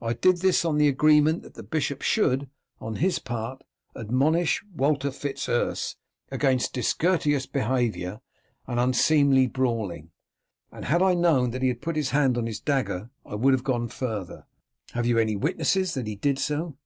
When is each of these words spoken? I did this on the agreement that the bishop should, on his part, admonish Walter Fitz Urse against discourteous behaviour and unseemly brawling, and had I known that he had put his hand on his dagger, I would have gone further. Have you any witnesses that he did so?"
I 0.00 0.12
did 0.12 0.36
this 0.36 0.64
on 0.64 0.78
the 0.78 0.86
agreement 0.86 1.42
that 1.42 1.54
the 1.54 1.64
bishop 1.64 2.00
should, 2.00 2.48
on 2.78 2.94
his 3.02 3.18
part, 3.18 3.64
admonish 3.96 4.62
Walter 4.72 5.10
Fitz 5.10 5.48
Urse 5.48 5.96
against 6.30 6.72
discourteous 6.72 7.46
behaviour 7.46 8.20
and 8.68 8.78
unseemly 8.78 9.48
brawling, 9.48 10.12
and 10.70 10.84
had 10.84 11.02
I 11.02 11.14
known 11.14 11.50
that 11.50 11.62
he 11.62 11.68
had 11.70 11.82
put 11.82 11.96
his 11.96 12.10
hand 12.10 12.38
on 12.38 12.46
his 12.46 12.60
dagger, 12.60 13.10
I 13.26 13.34
would 13.34 13.52
have 13.52 13.64
gone 13.64 13.88
further. 13.88 14.46
Have 14.92 15.06
you 15.06 15.18
any 15.18 15.34
witnesses 15.34 15.94
that 15.94 16.06
he 16.06 16.14
did 16.14 16.38
so?" 16.38 16.76